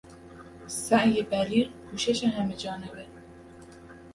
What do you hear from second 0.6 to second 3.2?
سعی بلیغ، کوشش همهجانبه